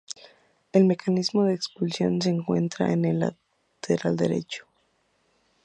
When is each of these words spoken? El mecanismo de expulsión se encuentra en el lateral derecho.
El 0.71 0.85
mecanismo 0.85 1.43
de 1.45 1.53
expulsión 1.53 2.23
se 2.23 2.31
encuentra 2.31 2.91
en 2.91 3.05
el 3.05 3.19
lateral 3.19 4.17
derecho. 4.17 4.65